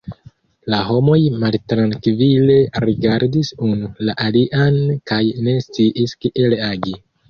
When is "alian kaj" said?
4.27-5.25